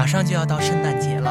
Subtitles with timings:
[0.00, 1.30] 马上就要到圣诞节了，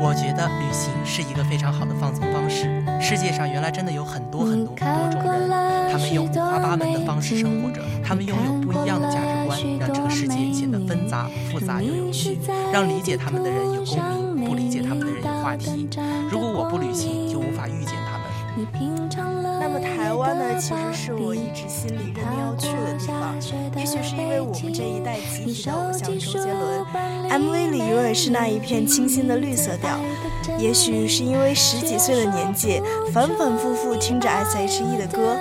[0.00, 2.82] 我觉得旅行是一个非常好的放松方式。
[2.98, 5.50] 世界上原来真的有很多很多多种人，
[5.92, 12.38] 他们用五花八门的方式生活着，他们拥有不一样的价值观，让这个世界显得纷杂、复杂又有趣，
[12.72, 15.86] 让理解他们的人有共鸣，不理解他们的人有话题。
[16.30, 19.35] 如果我不旅行，就无法遇见他们。
[19.78, 23.34] 台湾呢，其实是我一直心里认定要去的地方。
[23.76, 26.84] 也许是因为我们这一代集体的偶像周杰伦
[27.30, 29.98] ，MV 里永远是那一片清新的绿色调。
[30.58, 32.80] 也许是因为十几岁的年纪，
[33.12, 35.36] 反反复复听着 S.H.E 的歌，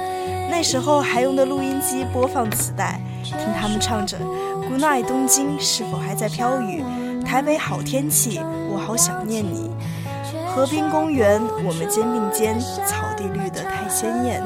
[0.49, 4.17] 那时候还用的录音机播放磁带，听他们唱着
[4.67, 6.83] “Good night 东京是否还在飘雨？
[7.23, 9.69] 台北好天气，我好想念你。
[10.47, 13.05] 河滨公园，我们肩并肩，草
[13.95, 14.43] 鲜艳。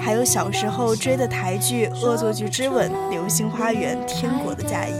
[0.00, 4.92] 还有小时候追的台剧《恶作剧之吻》《流星花园》《天国的嫁衣》。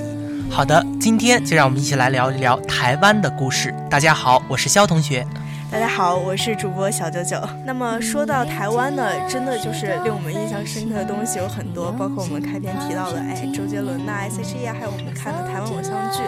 [0.50, 3.75] 好的，今天就让我们一起来聊一聊台湾的故事。
[3.91, 5.27] 大家好，我是肖同学。
[5.72, 7.36] 大家好，我是主播小九九。
[7.66, 16.21] 那么说到台湾呢，真的就是令我们印象深刻的东西有很多，包括我们开篇提到的，哎，周杰伦呐，S.H.E 啊，还有我们看的台湾偶像剧。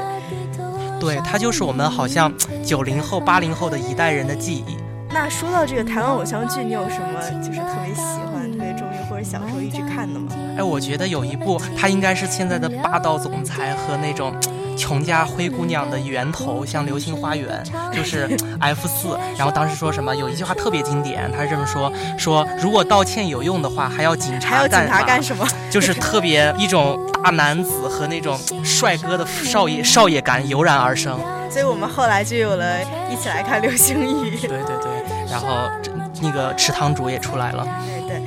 [0.99, 2.33] 对，它就是我们好像
[2.65, 4.77] 九零后、八零后的一代人的记忆。
[5.19, 10.29] 那说到这个台湾偶像剧，你有什么就是特别喜欢、特别中意或者小时候一直看的吗？
[10.59, 14.35] 哎，我觉得有一部，它应该是现在的霸道总裁和那种
[14.77, 17.65] 穷家灰姑娘的源头，像《流星花园》，
[17.97, 18.29] 就是
[18.61, 19.19] F 四。
[19.39, 20.15] 然后当时说什么？
[20.15, 24.51] 有一句话特别经典，他是这么说：说如果道歉有用的话，还要警察干？
[24.51, 25.49] 还要警察干什么？
[25.71, 31.19] 就是特别一种大男子和那种帅哥的少爷少爷感油然而生。
[31.49, 34.37] 所以我们后来就有了一起来看《流星雨》。
[34.41, 34.96] 对对对，
[35.31, 35.69] 然后
[36.23, 37.67] 那个池塘主也出来了。
[37.87, 38.23] 对对。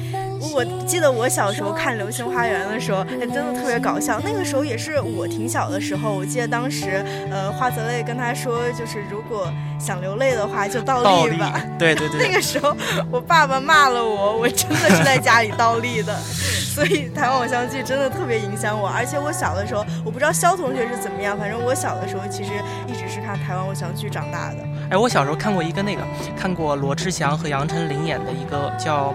[0.52, 4.20] 我记得我小时候看《流星花园》的时候，哎，真的特别搞笑。
[4.24, 11.62] 那个时候也是我挺小的时候，我记得当时，呃，花泽类跟他说，就是如果想流泪的话，就倒立吧。
[11.78, 12.28] 对对对。
[12.28, 12.76] 那个时候
[13.12, 16.16] 我爸爸骂了我，我真的是在家里倒立的。
[16.16, 22.52] 所以台湾偶像剧真的特别影响我，而且我小的时候，我不知道肖同学是怎么样，反正我小的时候其实
[22.88, 24.58] 一直是看台湾偶像剧长大的。
[24.90, 26.02] 哎，我小时候看过一个那个，
[26.36, 29.14] 看过罗志祥和杨丞琳演的一个叫。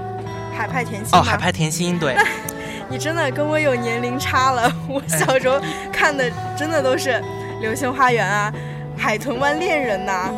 [0.57, 2.15] 海派甜心哦，海派甜心，对，
[2.89, 4.73] 你真的跟我有年龄差了。
[4.89, 5.61] 我小时候
[5.93, 7.11] 看的真的都是
[7.61, 8.53] 《流星花园》啊，
[9.01, 10.31] 《海豚湾恋人》呐，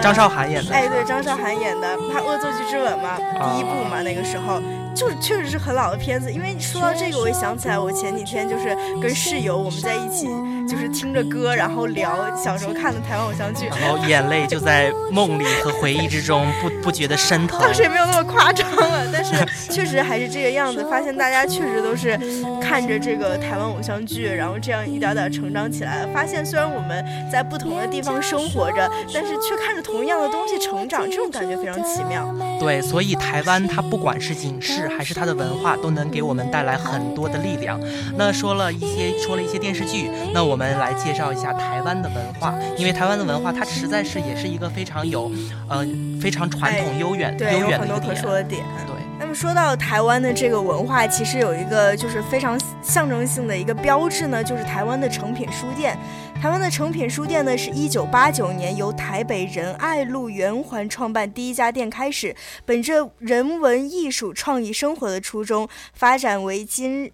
[0.00, 0.72] 张韶涵演的。
[0.72, 4.62] 哎，对，张韶涵演的，她《恶作剧之吻》嘛，第一部嘛，那个时候。
[4.94, 10.26] 就是确实是很老的片子，因为说到这个，我也想起来，我前几天就是跟室友我们在一起，
[10.68, 17.60] 就是听着歌，然后聊小时候看的台湾偶像剧，然后眼泪就在梦里和回忆之中不不觉得深疼。
[17.60, 19.32] 当时也没有那么夸张了，但是
[19.70, 20.84] 确实还是这个样子。
[20.90, 22.18] 发现大家确实都是
[22.60, 26.08] 看着这个台湾偶像剧，然后这样一点点成长起来了。
[26.12, 32.34] 发现虽然我们在不同的地方生活着，但是却看着同样的东西成长，这种感觉非常奇妙。
[32.58, 34.86] 对，所以台湾它不管是影视。
[34.96, 37.78] 还是它的文化都能给我们带来很多的力量。
[38.16, 42.54] 那说了一些，说了一些电视剧，那我们来介绍一下台湾的文化。
[42.76, 45.30] 因为台湾的文化，它实在是也是一个非常有，
[45.68, 45.86] 呃，
[46.20, 48.64] 非常传统悠远、悠远的一个点。
[48.86, 48.96] 对。
[49.18, 55.96] 那么说到台湾的这个文化，其实有一个就是非常象征性的一个标志呢，就是台湾的诚品书店。
[56.40, 62.36] 台湾的诚品书店呢，是一九八九年由台北仁爱路圆环创办第一家店开始，
[62.66, 67.10] 本着人文艺术创意生活的初衷，发展为今。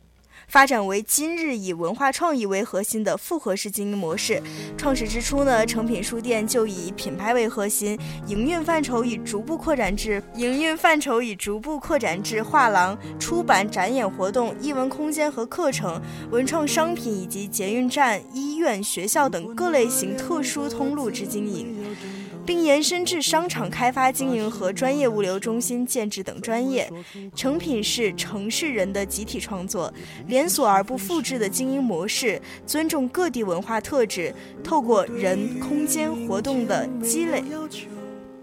[0.53, 4.39] 发展为今日以文化创意为核心的复合式经营模式。
[4.77, 15.99] 创始之初呢，诚品书店就以品牌为核心，营运范畴已逐步扩展至营运范畴已逐步扩展至画廊、出版、展演活动、艺文空间和课程、
[16.31, 21.97] 文创商品以及捷运站、医院、学校等各类型特殊通路之经营。
[22.45, 26.91] 并延伸至商场开发经营和专业物流中心建制等专业。
[27.35, 29.93] 成品是城市人的集体创作，
[30.27, 37.43] 连锁而不复制的经营模式，尊重各地文化特质，透过人空间活动的积累。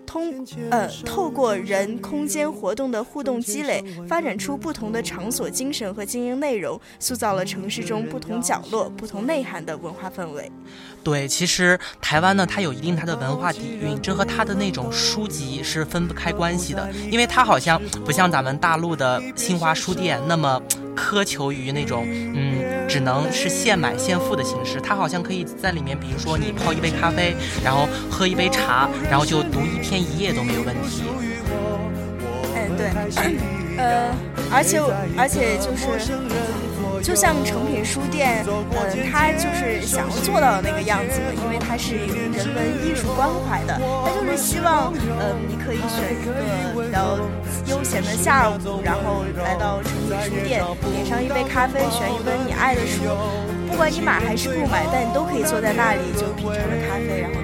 [0.06, 10.52] 通呃，透过人空间活动的互动积累，发展出不同的场所精神和经营内容，塑造了城市中不同角落、不同内涵的文化氛围。
[11.04, 20.62] 对，其实台湾呢，它有一定它的文化底蕴，这和它的那种书籍是分不开关系的，因为它好像不像咱们大陆的新华书店那么
[20.96, 22.60] 苛求于那种嗯。
[22.90, 31.04] 只能是现买现付的形式，它好像可以在里面，比如说你泡一杯咖啡，然后喝一杯茶，然后就读一天一夜都没有问题。
[32.56, 32.90] 哎，对，
[33.78, 34.12] 呃，
[34.52, 34.82] 而且
[35.16, 36.69] 而且就是。
[37.02, 46.34] 就像成品书店，嗯，它就是想要做到的那个样子的，因为它是人文艺术关怀的，它就是希望，嗯，你可以选一个
[46.74, 47.18] 比较
[47.68, 53.04] 悠闲的下午，然后来到成品书店，点上一杯咖啡，选一本你爱的书，
[53.70, 57.39] 不管你买还是不买，但你都可以坐在那里就品尝着咖啡，然后。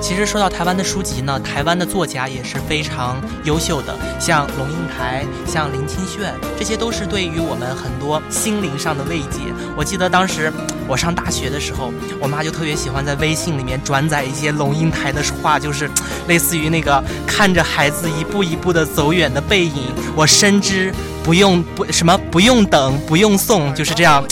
[0.00, 9.40] 其实说到台湾的书籍呢，台湾的作家也是非常优秀的，像龙应台、像林清炫，这些都是对于我们很多心灵上的慰藉。
[9.76, 10.52] 我记得当时
[10.88, 15.88] 我上大学的时候，我妈就特别喜欢在微信里面转载一些龙应台的话，就是
[16.26, 20.92] 类似于那个看着孩子一步一步的走远的背影，我深知
[21.22, 24.24] 不用不什么不用等不用送，就是这样，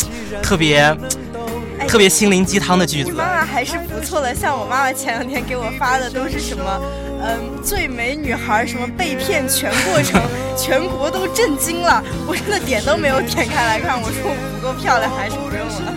[0.42, 0.96] 特别。
[1.88, 3.10] 特别心灵鸡汤的句子。
[3.10, 6.80] 你妈妈还是不错的，像我妈妈前两天给我发的都是什么，
[7.22, 10.20] 嗯，最美女孩什么被骗全过程，
[10.54, 12.04] 全国都震惊了。
[12.26, 15.94] 我真的点都没有点开来看，我说我不够漂亮，还是不用了。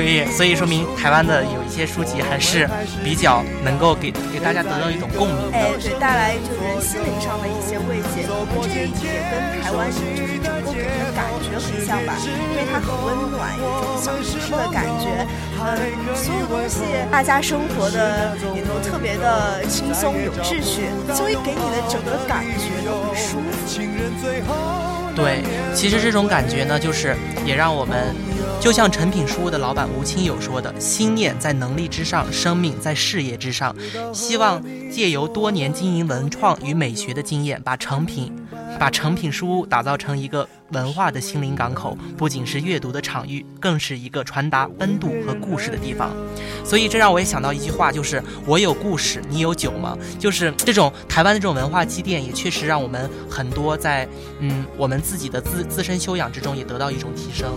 [0.00, 2.66] 所以，所以说明台湾的有一些书籍还是
[3.04, 8.24] 比较能够给给大家得到一种共鸣的，哎，对，带来就是心灵上的一些慰藉。
[8.64, 15.26] 这也跟台湾就是整个给人的感觉很像吧，因为它很温暖，有一种小城市的感觉。
[15.60, 15.76] 嗯，
[16.16, 16.80] 所有东西
[17.12, 24.99] 大家生活的也都特别的轻松有秩序，所以给你的整个感觉都很舒服。
[25.14, 25.42] 对，
[25.74, 28.14] 其实这种感觉呢，就是也让我们，
[28.60, 33.74] 就像诚品书屋的老板吴清友说的：“心念在能力之上，生命在事业之上。”
[34.14, 38.32] 希望借由多年经营文创与美学的经验，把成品。
[38.80, 46.16] 把诚品书屋打造成一个文化的心灵港口，不仅是阅读的场域，更是一个传达温度和故事的地方。
[46.64, 57.52] 所以这让我也想到一句话，就是“我有故事，你有酒吗？”就是这种台湾的这种文化积淀，也确实让我们很多在嗯我们自己的自自身修养之中也得到一种提升。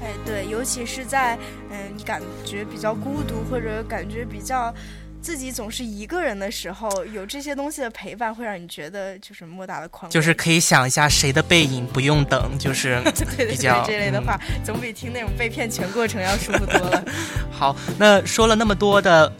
[0.00, 1.36] 哎，对，尤其是在
[1.72, 4.72] 嗯你感觉比较孤独或者感觉比较。
[5.22, 10.12] 自己总是一个人的时候，有这些东西的陪伴，会让你觉得就是莫大的宽慰。
[10.12, 13.00] 就是可以想一下谁的背影不用等，就是
[13.48, 17.04] 比较这类的话，总比听那种被骗全过程要舒服多了。
[17.52, 19.30] 好，那说了那么多的。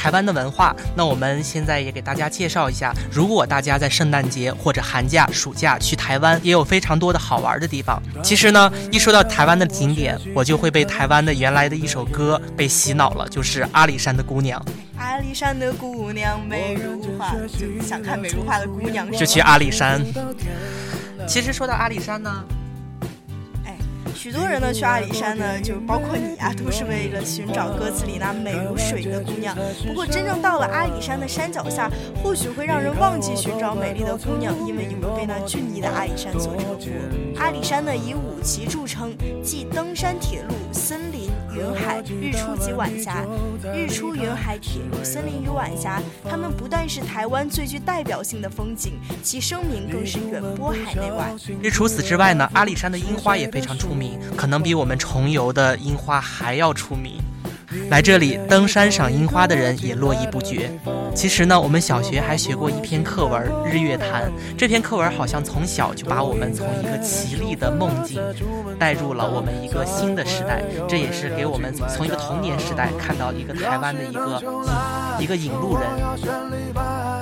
[0.00, 2.90] 台湾的文化，那我们现在也给大家介绍一下。
[3.12, 8.02] 如果大家在圣诞节或者寒假、暑假去台湾，也有非常多的好玩的地方。
[8.22, 14.64] 其实呢，一说到台湾的景点，我就会被台湾的原来的一首歌被洗脑了，就是阿里山的姑娘。
[14.96, 20.02] 阿里山的姑娘美如画，就想看美如画的姑娘，就去阿里山。
[21.28, 22.42] 其实说到阿里山呢。
[24.14, 29.56] 许多人呢去阿里山呢，就包括你啊，都是为了寻找歌词里那美如水的姑娘。
[29.86, 31.90] 不过真正到了阿里山的山脚下，
[32.22, 36.90] 或许会让人忘记寻找美丽的姑娘，因为你会被那俊逸的阿里山所折服。
[37.38, 40.99] 阿里山呢以五旗著称，即登山铁路、森、
[41.54, 43.24] 云海、日出及晚霞。
[43.74, 51.34] 日出、云海、铁路、森林与晚霞，它们不但是台湾最具代表性的风景，其声名更是远播海内外。
[51.62, 54.18] 日除此之外呢，阿里山的樱花也非常出名。
[54.36, 57.20] 可能比我们重游的樱花还要出名。
[57.88, 60.70] 来这里登山赏樱花的人也络绎不绝。
[61.14, 64.30] 其实呢，我们小学还学过一篇课文《日月潭》。
[64.56, 68.22] 这篇课文好像从小就把我们从一个绮丽的梦境
[68.78, 70.62] 带入了我们一个新的时代。
[70.88, 74.42] 这也是给我们从一个童年时代看到一个台湾的一个
[75.20, 75.86] 一个引路人。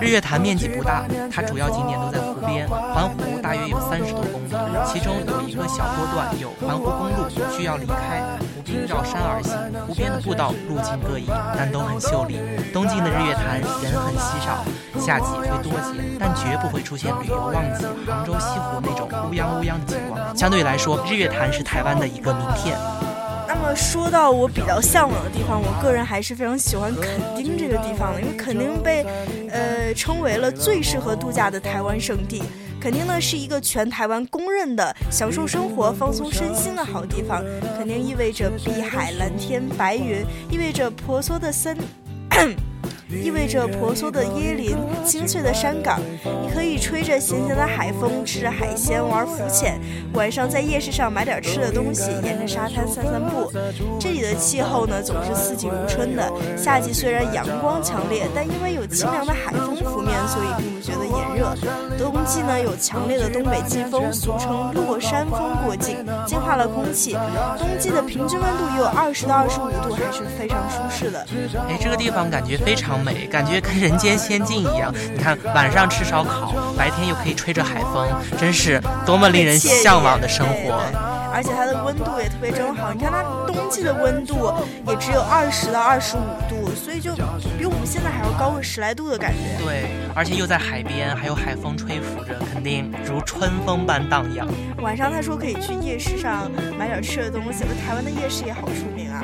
[0.00, 4.47] 日月潭面积不大，它主要景点都在湖边，环湖大约有三十多公里，
[4.86, 8.22] 其中有一个小坡段有环湖公路，需要离开
[8.54, 9.56] 湖边绕山而行。
[9.86, 12.38] 湖边的步道路径各异，但都很秀丽。
[12.72, 13.58] 东晋的日月潭。
[13.58, 14.64] 人很稀少，
[15.00, 20.36] 夏季会多些，但绝不会出现旅游旺季杭州西湖那种乌泱乌泱的情况。
[20.36, 22.76] 相对来说，日月潭是台湾的一个名片。
[23.46, 29.04] 那么说到我比较向往的地方，我个人还是非常喜欢垦丁这个地方的，因为垦丁被
[29.50, 32.42] 呃称为了最适合度假的台湾圣地。
[32.80, 37.44] 肯定呢是一个全台湾公认的享受生活、放松身心的好地方。
[37.76, 41.76] 肯定意味着碧海蓝天白云，意味着婆娑的森。
[43.08, 45.98] 意味着婆娑的椰林、清脆的山岗，
[46.42, 49.80] 你可以吹着咸咸的海风，吃着海鲜，玩浮潜。
[50.12, 53.50] 晚上在夜市上买点吃的东西，沿着沙滩散散步。
[53.98, 56.30] 这里的气候呢，总是四季如春的。
[56.56, 61.54] 夏季虽然阳光强烈，但因为有清凉的海风拂面，所以并不觉得炎热。
[61.96, 67.16] 冬季呢，有强烈的东北季风，俗称落山风过境，净化了空气。
[67.58, 71.26] 冬季的平均温度也有二十到二十五度，还是非常舒适的。
[71.68, 73.02] 哎，这个地方感觉非常。
[73.02, 74.92] 美，感觉跟人间仙境一样。
[75.14, 78.06] 你看，晚上吃烧烤，白天又可以吹着海风，
[78.38, 80.82] 真是多么令人向往的生活。
[81.32, 84.52] 而且它的温度也特别正好，你看它冬季的温度
[84.86, 87.14] 也只有二十到二十五度，所以就
[87.56, 89.64] 比我们现在还要高个十来度的感觉。
[89.64, 94.46] 对，而且又在海边，还有海风吹拂着，肯定如春风般荡漾。
[94.82, 99.22] 晚上他说可以去夜市上买点吃的东西，台湾的夜市也好出名啊。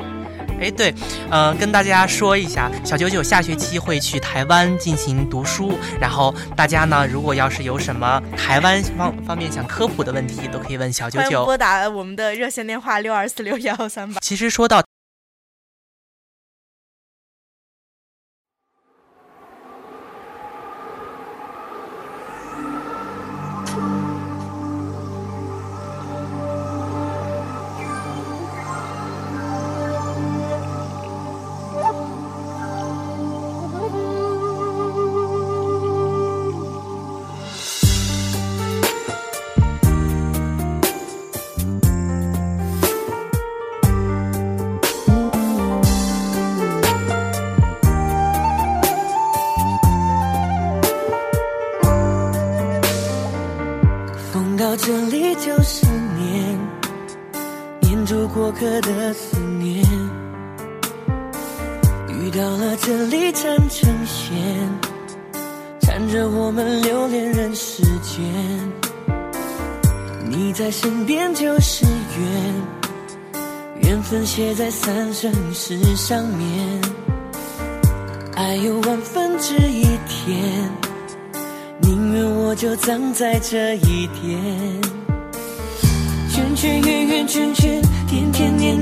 [0.59, 0.93] 哎，对，
[1.29, 11.45] 嗯，跟大家说一下，小九九下学期会去台湾进行读书，然后大家呢，如果要是有什么台湾方方面想科普的问题，都可以问小九九。
[11.45, 14.19] 拨打我们的热线电话六二四六幺三八。
[14.21, 14.81] 其实说到。
[58.59, 59.83] 刻的思念
[62.09, 64.33] 遇到了这里，缠成线，
[65.81, 68.23] 缠着我们留恋人世间。
[70.29, 72.53] 你在身边就是缘，
[73.81, 76.81] 缘分写在三生石上面。
[78.35, 80.69] 爱有万分之一甜，
[81.81, 84.81] 宁愿我就葬在这一点，
[86.29, 87.54] 圈圈圆圆圈。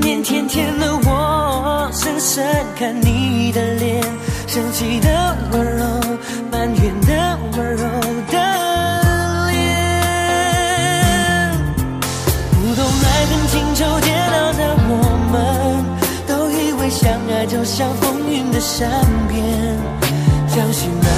[0.00, 2.44] 黏甜甜的我，深深
[2.76, 4.02] 看你的脸，
[4.46, 5.84] 生气的温柔，
[6.50, 7.84] 埋怨的温柔
[8.30, 8.36] 的
[9.50, 9.62] 脸，
[12.50, 14.92] 不懂爱恨情仇煎熬的我
[15.32, 15.34] 们。
[16.26, 18.90] 都以为相爱就像风云的善
[19.28, 19.36] 变，
[20.48, 21.08] 相信那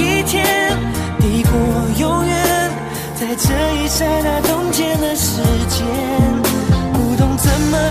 [0.00, 0.76] 一天
[1.18, 1.52] 抵过
[1.98, 2.70] 永远，
[3.14, 3.48] 在这
[3.82, 6.35] 一刹那冻结了时间。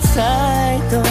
[0.00, 1.02] 才懂。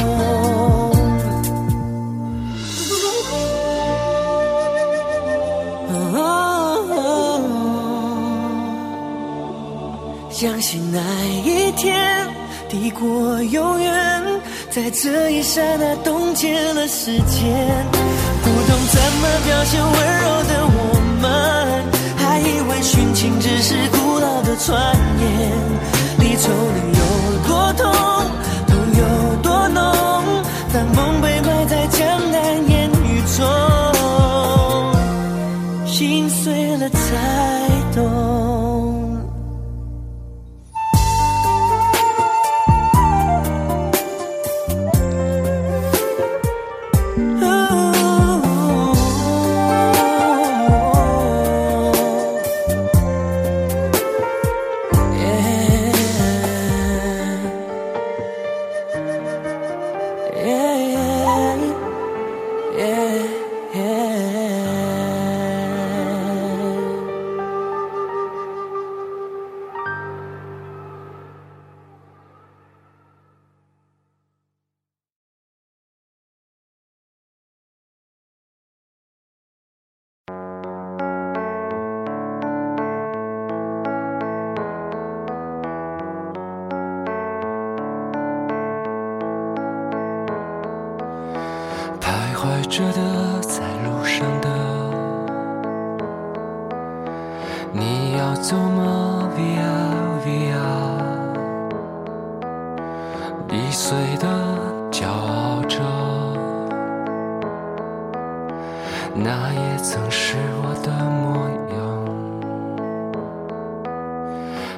[10.29, 10.99] 相信那
[11.43, 12.27] 一天
[12.69, 14.23] 抵过永远。
[14.69, 17.85] 在这一刹那冻结了时间。
[18.41, 20.77] 不懂怎么表现温柔的我
[21.21, 21.23] 们，
[22.15, 25.27] 还以为殉情只是古老的传言。
[26.19, 27.01] 离愁能有
[27.47, 27.83] 多痛，
[30.71, 33.45] 当梦被埋在江南烟雨中，
[35.87, 38.28] 心碎了才懂。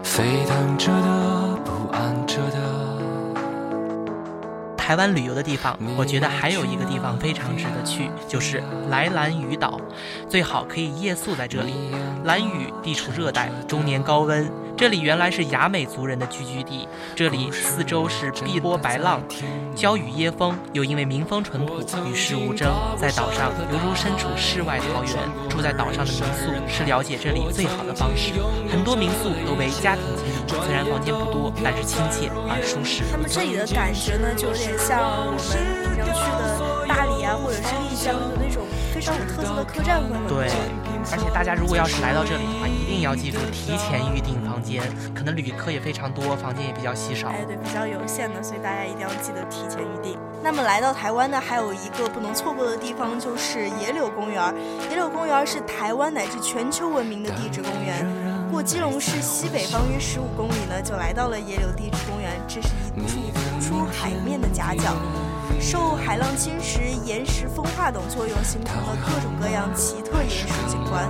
[0.04, 2.91] 沸腾着的，不安着的。
[4.92, 9.80] 台湾旅游的地方，我觉得还有一个地方非常值得去，就是来兰屿岛，
[10.28, 11.74] 最好可以夜宿在这里。
[12.26, 19.24] 兰屿地处热带，终年高温，这里原来是雅美族人的聚居地，这里四周是碧波白浪，
[19.74, 25.14] 娇雨椰风，又因为民风淳朴，与世无争，在岛上犹如身处世外桃源。
[25.50, 28.34] 住在岛上的民宿是了解这里最好的方式，
[28.70, 30.04] 很多民宿都为家庭
[30.66, 33.04] 虽然房间不多，但是亲切而舒适。
[33.12, 35.40] 那么这里的感觉呢，就有点像我们
[35.96, 40.04] 平常去的大理啊，或者是丽江的那种非常有特色的客栈。
[40.28, 40.52] 对，
[41.12, 44.84] 而且大家如果要是来到这里的话，一定要记住提前预订房间，
[45.16, 47.30] 可能旅客也非常多，房间也比较稀少。
[47.30, 50.20] 哎，对，比较有限的，所以大家一定要记得提前预订。
[50.44, 54.54] 那么来到台湾呢，还有一个不能错过的地方就是野柳公园。
[54.90, 58.06] 野柳公园是台湾乃至全球闻名的地质公园。
[58.62, 62.40] 基隆市西北方约十五公里呢，就来到了野柳地质公园。
[62.48, 64.96] 这是一处浮出海面的夹角，
[65.60, 71.10] 受海浪侵蚀、岩石风化等作用，形成了各种各样奇特岩石景观。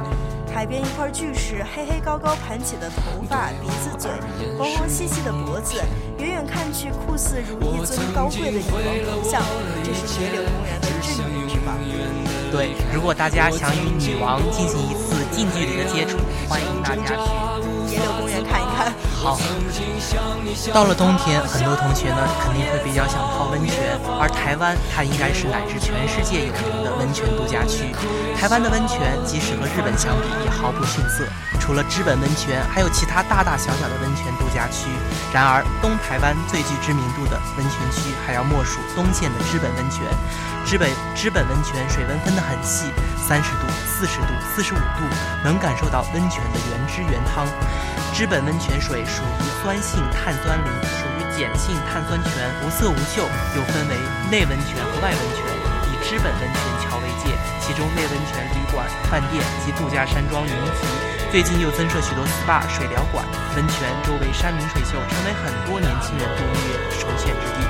[0.53, 4.11] 海边一块巨石，黑黑高高盘起的头发、鼻子、嘴，
[4.57, 5.81] 黄黄细细的脖子，
[6.19, 9.41] 远远看去酷似如一尊高贵的女王头像。
[9.83, 11.71] 这是野柳公园的镇园之宝。
[12.51, 16.17] 对，如果大家想与女王进行一次近距离的接触，
[16.47, 18.93] 欢迎大家去野柳公园看一看。
[19.15, 19.39] 好，
[20.73, 27.93] 到了冬天，很多同学呢肯定会比较想泡温泉，而台湾它应该是乃至全世界有名的温泉度假区。
[28.35, 31.25] 台湾的温泉即使和日本相比也毫不逊色，
[31.61, 34.89] 除了知本温泉，还有其他大大小小的温泉度假区。
[35.31, 40.01] 然而，东台湾最具知名度的温泉区还要莫属东线的知本温泉。
[40.65, 42.89] 知本知本温泉水温分得很细，
[43.21, 45.05] 三十度、四十度、四十五度，
[45.45, 47.45] 能感受到温泉的原汁原汤。
[48.11, 52.33] 知本温泉水属于酸性碳酸林，属于碱性碳酸泉，
[52.65, 53.21] 无色无嗅，
[53.55, 53.95] 又分为
[54.33, 55.45] 内温泉和外温泉，
[55.87, 57.37] 以知本温泉桥为界。
[57.61, 60.83] 其中内温泉旅馆、饭店及度假山庄云集，
[61.31, 63.23] 最近又增设许多 SPA 水疗馆。
[63.55, 67.63] 温泉周围山明水秀，成为很多年轻人度蜜月的首选之地。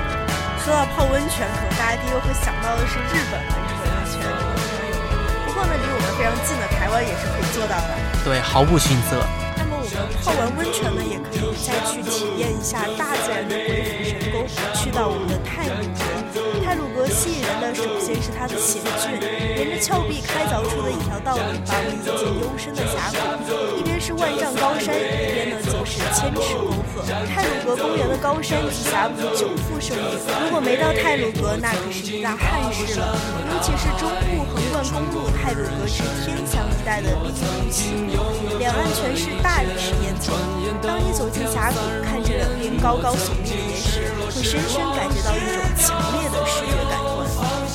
[0.64, 5.46] 说到泡温泉，可能大家第一个会想到的是日本的日本温泉，这个非常有名。
[5.46, 7.94] 不过呢，离我们非常近的台湾也是可以做到的。
[8.24, 9.24] 对，毫不逊色。
[10.22, 16.00] 泡完温泉呢，也可以再去体验一下大自然的鬼斧神工，去到我们的泰鲁阁。
[16.64, 19.18] 泰鲁阁吸引人的首先是它的险峻，
[19.58, 23.18] 沿着峭壁开凿出的一条道路，把我们引进幽深的峡谷。
[23.78, 27.02] 一边是万丈高山，一边呢则是千尺沟壑。
[27.28, 30.06] 泰鲁阁公园的高山及峡谷久负盛名，
[30.44, 33.18] 如果没到泰鲁阁，那可是一大憾事了。
[33.50, 40.34] 尤其是中部横贯公路泰鲁阁至天祥一带的密集不齐，两岸全是大理石岩层。
[40.82, 47.22] 当你走进峡谷，看着两边高高耸立的岩石，会深深感觉到一种强烈的视觉感官。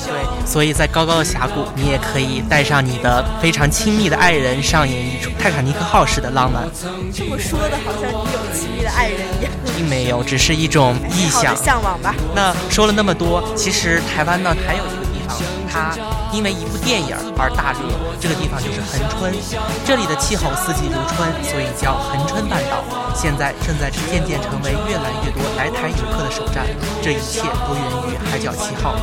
[0.06, 6.68] 对，所以在高高的峡谷，你也可以带上你的非常亲密的爱人，上演一出泰坦尼克号式的浪漫。
[7.10, 9.50] 这么说的，好像你有亲密的爱人一样。
[9.74, 12.14] 并没有，只是一种臆想、向往吧。
[12.34, 15.07] 那说了那么多，其实台湾呢还有一个
[15.70, 15.94] 它
[16.32, 17.80] 因为一部电影而大热。
[18.18, 19.32] 这个地方就是恒春，
[19.84, 22.82] 这里的气候四季如春，所以叫恒春半岛。
[23.14, 26.66] 现在正在渐渐成为越来越多来台游客的首站。
[27.02, 28.96] 这一切都源于海角七号。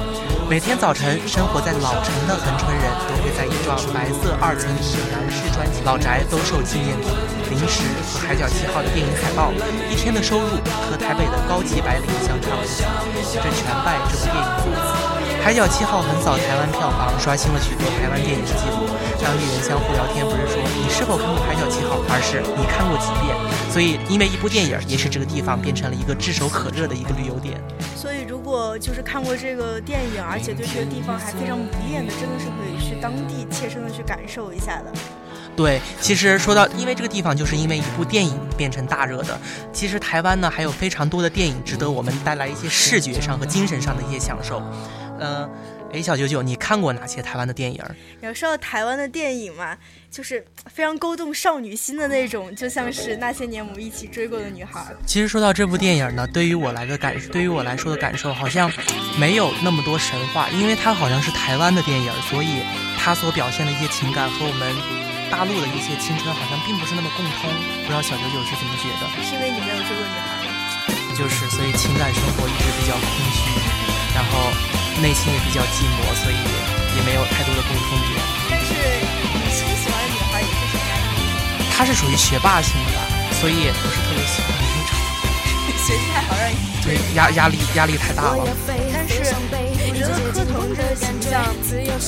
[0.48, 7.10] 每天早晨，生活在老城的恒春人都会在一幢白色二层米南式砖老宅兜售纪念品、
[7.50, 7.82] 零食
[8.14, 9.52] 和海角七号的电影海报。
[9.90, 10.46] 一天的收入
[10.86, 12.84] 和台北的高级白领相差无几，
[13.34, 14.95] 这全拜这部电影。
[15.46, 18.90] 海角七号横扫台湾票房，刷新了许多台湾电影的记录。
[19.22, 23.38] 当地人相互聊天，不是说你是否看过海角七号，而是你看过几遍。
[23.72, 27.62] 所以，因为一部电影，也使这个地方变成了一个炙手可热的一个旅游点。
[27.96, 34.92] 所以，如果就是看过这个电影，而且对这个地方还非常迷恋的，真的是可以去当地切身的去感受一下的。
[35.56, 39.40] 对，其实说到，因为这个地方就是因为一部电影变成大热的。
[39.72, 44.60] 其实台湾呢还有非常多的电影值得我们带来一些视觉上和精神上的一些享受。
[45.20, 45.50] 嗯，
[45.94, 47.82] 哎，小九九，你看过哪些台湾的电影？
[48.22, 49.78] 要说到台湾的电影嘛，
[50.12, 54.86] 就是非常勾动少女心的那种，就像是那些年我们一起追过的女孩。
[55.06, 58.72] 其实说到这部电影呢，对于我来的感，对于我来说的感受好像
[59.18, 62.60] 没有那么多神话，因为它好像是台湾的电影，所以
[62.98, 64.76] 它所表现的一些情感和我们
[65.32, 67.50] 大陆的一些青春好像并不是那么共通。
[67.84, 69.24] 不知道小九九是怎么觉得？
[69.24, 70.52] 是因为你没有追过女孩吗？
[71.16, 73.48] 就是，所以情感生活一直比较空虚，
[74.14, 74.75] 然后。
[75.02, 76.36] 内心也比较寂寞，所以
[76.96, 78.20] 也没有太多的共通点。
[78.50, 81.76] 但是你心喜欢的女孩也是什么样的？
[81.76, 84.96] 她是属于学霸型的，所以也不是特别喜欢那种。
[85.86, 88.48] 学习太好让你对压压力压力太大了。
[88.92, 89.55] 但是我
[90.14, 91.42] 觉得柯腾这个形象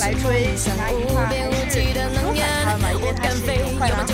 [0.01, 3.35] 来追小男一是不用反差嘛，因为他是
[3.79, 4.13] 坏男孩。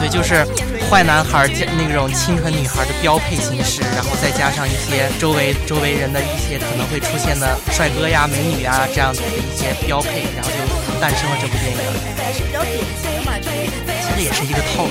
[0.00, 0.44] 对，就是
[0.90, 10.56] 坏男孩加那种清纯女孩的标配形式，然后再加上一些周围周围人的一些可能会出现的帅哥呀、美女呀这样子的一些标配，然后就
[11.00, 11.78] 诞生了这部电影。
[12.18, 13.70] 还是比较典型的嘛，这个
[14.02, 14.90] 其实也是一个套路。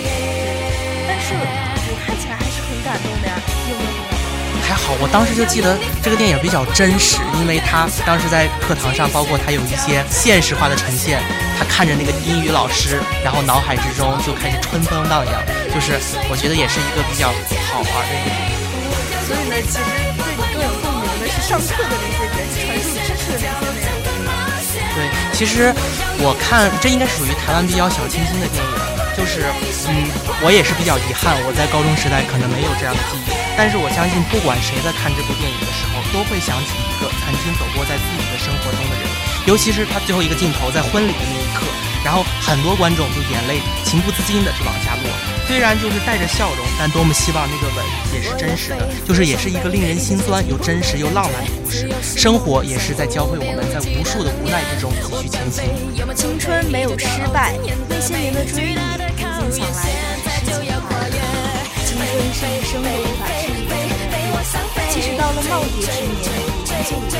[1.07, 3.35] 但是我看起来还是很感动的呀？
[4.67, 11.23] 还好，我当时就记得这个电影比较真实，因为他当时在课堂上，包括他有一些现实化的呈现。
[11.57, 15.39] 他看着那个英语老师，然后脑海之中就开始春风荡漾，
[15.71, 15.95] 就是
[16.27, 17.31] 我觉得也是一个比较
[17.71, 18.35] 好玩的一个。
[19.23, 19.87] 所以呢，其实
[20.19, 24.91] 对你更有共鸣的是上课的那些人，传授知识的那些人。
[24.99, 25.71] 对，其实
[26.19, 28.75] 我看这应该属于台湾比较小清新的电影，
[29.15, 29.47] 就是
[29.87, 30.11] 嗯，
[30.43, 33.36] 我也是比较遗憾，我在高中时代可能没有这样的记忆。
[33.57, 39.09] 但是我相信，不管谁在看这部电影的时候，都会想起一个曾经走过在自己的生活中的人。
[39.49, 41.65] 尤其是他最后一个镜头在婚礼的那一刻，
[42.05, 45.09] 然后很多观众就眼泪情不自禁的就往下落。
[45.47, 51.89] 虽然就是带着笑容，但多么希望那个吻也是真实的，就是也是一个令人心酸又真实又浪漫的故事。
[52.03, 55.65] 生活也是在教会我们在无数的无奈之中继续前行。
[56.13, 57.57] 青春没有失败，
[57.89, 58.77] 那些年的追忆，
[59.41, 59.89] 如今想来
[60.45, 60.86] 是时间。
[62.17, 63.85] 人生一生都无法治愈的痛。
[64.89, 67.13] 即使到了耄耋之年，依旧如此。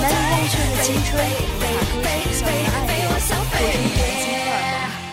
[0.00, 3.12] 难以忘却的青春，无法割舍的校园爱恋，过
[3.60, 3.92] 着年
[4.24, 4.56] 轻荷尔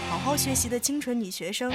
[0.07, 1.69] 蒙、好好学习的清纯女学生。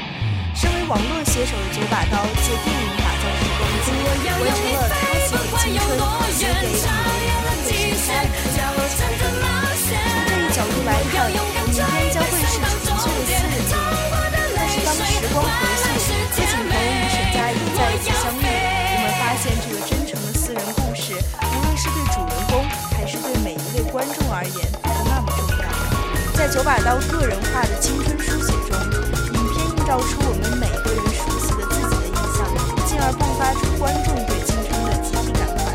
[0.55, 3.87] 身为网络写手的九把刀，借电影打造时光机，
[4.25, 5.85] 完成了他写的青春、
[26.61, 28.77] 手把刀个人化的青春书写中，
[29.33, 32.45] 影片映照出我们每个人熟悉的自己的印象，
[32.85, 35.73] 进而迸发出观众对青春的集体感怀。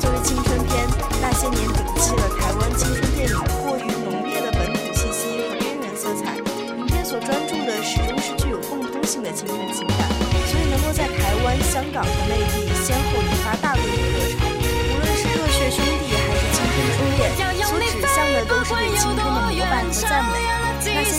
[0.00, 0.88] 作为青春片，
[1.20, 6.40] 那些年摒弃了台湾青春电影过于浓烈的本土气息和边缘色彩，
[6.80, 10.00] 影片所专注的始终是具有共通性的青春情感。
[10.48, 13.19] 所以能够在台湾、香港和内地先后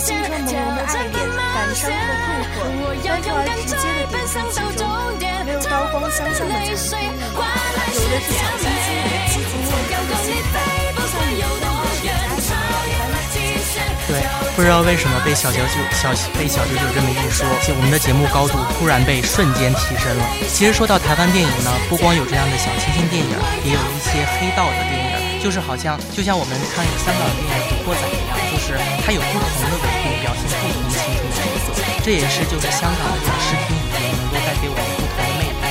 [0.01, 1.13] 青春朦胧的爱恋、
[1.53, 2.09] 感伤和
[2.57, 4.81] 困惑，单纯而直接的点进其中，
[5.45, 10.57] 没有刀光相向的残酷，有的是小清新的激情温柔的心态，
[11.05, 13.29] 像有的是家乡的般。
[14.09, 17.45] 对，不知道为什么被小九九小被小九九这么一说，
[17.77, 20.25] 我们的节目高度突然被瞬间提升了。
[20.49, 25.11] 其实说到台湾电影呢，不光有这样的小清新电影，也有一些黑道的电影。
[25.41, 27.53] 就是好像就像我们看香港电影
[27.85, 28.37] 《古惑仔》一样，
[28.71, 35.61] 就是它有不同的维度表现不同青春的角色，这也是就是香港的这个视听语言能够带给我们不同的魅力。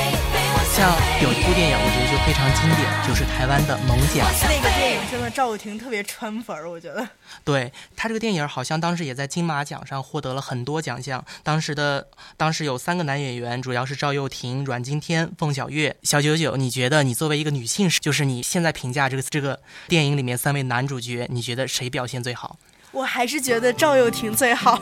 [0.76, 4.24] 像有一部电影，我觉得就非常经典，就是台湾的《猛甲》。
[4.48, 7.06] 那个电影真的赵又廷特别穿粉儿，我觉得。
[7.42, 11.24] 对他这个电影，好像当时也在金马奖上获得了很多奖项。
[11.42, 15.96] 当时的当时有三个男演员，主要是赵又廷、阮经天、凤小岳。
[16.02, 19.58] 小九九，你觉得你作为一个女性，就是你现在评价这个这个
[19.88, 22.58] 电影里面三位男主角，你觉得谁表现最好？
[22.92, 24.80] 我还是觉得赵又廷最好，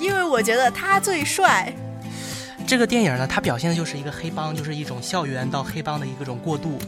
[0.00, 1.72] 因为我觉得他最帅。
[2.66, 6.78] 这个电影呢，它表现的就是一个黑帮，就是一种校园到黑帮的一个种过渡。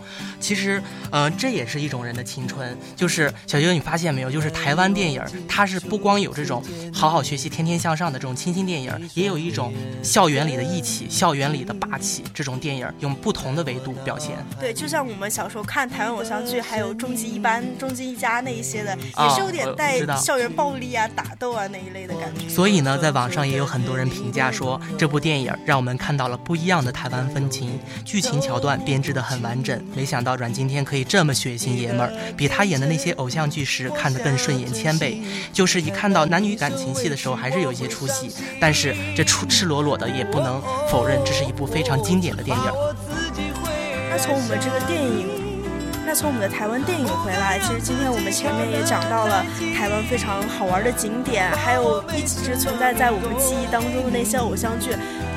[0.40, 2.76] 其实，呃，这也是一种人的青春。
[2.94, 4.30] 就是小舅，你发现没有？
[4.30, 6.62] 就是台湾电影，它是不光有这种
[6.92, 12.24] 好好学习、天天向上的这种清新电影，也有一种校园里的义气、校园里的霸气。
[12.32, 14.36] 这种电影用不同的维度表现。
[14.58, 22.48] 对，就像我们小时候看台湾偶像剧，还有终极一班、终极一家那一些的，也是有点带校园暴力啊、打斗啊那一类的感觉。
[22.48, 25.52] 所以呢，在网上也有很多人评价说，这部电影。
[25.66, 29.84] 让我们看到了不一样的台湾风情，剧情桥段编织得很完整。
[29.96, 35.20] 没想到阮经天可以这么血腥爷们儿，比他演的那些偶像剧时看得更顺眼千倍。
[35.52, 42.64] 就是一看到男女感情戏的时候，还是有一些出戏，但是这出赤裸裸的也不能否认，这是一部非常经典的电影。
[44.08, 45.44] 那从我们这个电影。
[46.08, 49.44] 那从我们的台湾电影回来，其实今天我们前面也讲到了
[49.76, 54.94] 台湾非常好玩的景点，还有一直存在在我们记忆当中的那些偶像剧，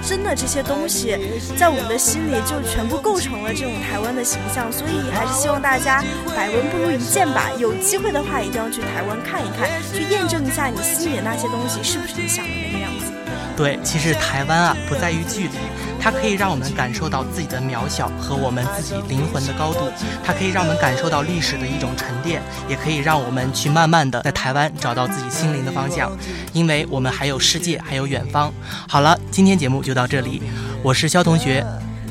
[0.08, 1.18] 真的这些东西
[1.58, 4.72] 在我们的心里就全部构成了这种台湾的形象。
[4.72, 6.04] 所以还是希望大家
[6.36, 13.12] 百闻不如一见吧，有机会的话一定要去台湾看一看，去验证一下你心里的那些东西是不是你想的那个样子。
[13.58, 15.58] 对，其实台湾啊不在于距离，
[16.02, 19.92] 它可以让我们感受到自己的渺小和我们自己灵魂的高度，
[20.24, 26.12] 它可以让我们感受到历史的一种沉淀，也可以让我们去慢慢的在台湾找到自己心灵的方向，
[26.54, 28.52] 因为我们还有世界，还有远方。
[28.88, 30.42] 好了，今天节目就到这里，
[30.82, 31.66] 我是肖同学，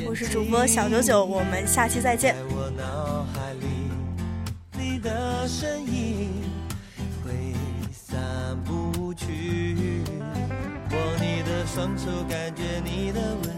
[0.06, 2.36] 我是主播小九九，我们下期再见。
[8.64, 10.02] 不去，
[10.90, 13.57] 握你的双手感觉你的温柔，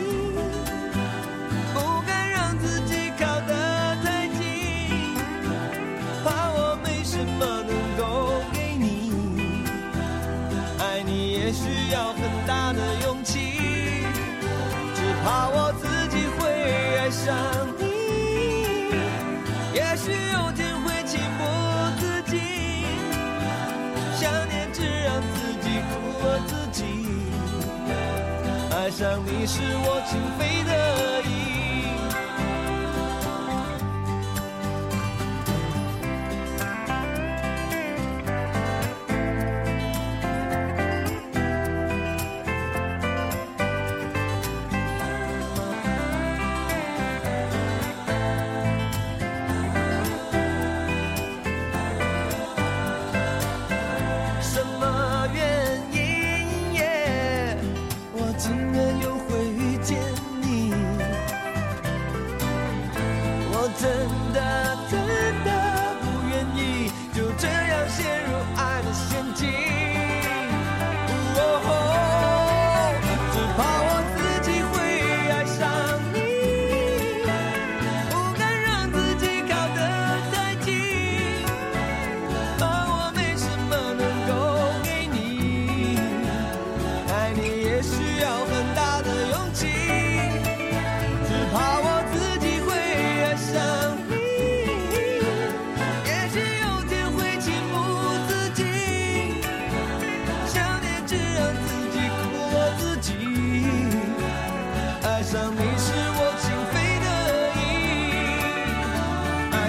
[29.01, 31.50] 让你是我情非得已。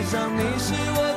[0.02, 1.12] 爱上你是我。